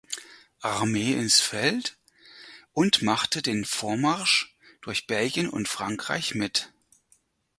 Armee 0.63 1.13
ins 1.13 1.41
Feld 1.41 1.95
und 2.73 3.03
machte 3.03 3.43
den 3.43 3.65
Vormarsch 3.65 4.57
durch 4.81 5.05
Belgien 5.05 5.47
und 5.47 5.67
Frankreich 5.67 6.33
mit. 6.33 6.73